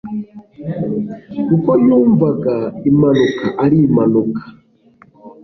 kuko 1.47 1.71
yumvaga 1.85 2.55
impanuka 2.89 3.47
ari 3.63 3.77
impanuka. 3.87 4.41